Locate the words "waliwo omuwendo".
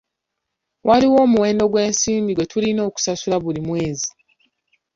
0.87-1.63